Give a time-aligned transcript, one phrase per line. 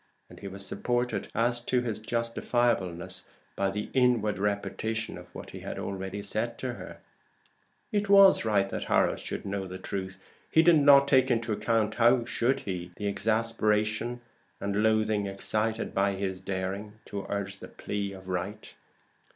[0.31, 5.59] And he was supported as to his justifiableness by the inward repetition of what he
[5.59, 6.97] had already said to her;
[7.91, 10.17] it was right that Harold should know the truth.
[10.49, 14.21] He did not take into account (how should he?) the exasperation
[14.59, 18.73] and loathing excited by his daring to urge the plea of right.